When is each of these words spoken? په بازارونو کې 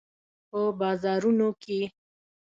په 0.49 0.59
بازارونو 0.79 1.49
کې 1.61 1.79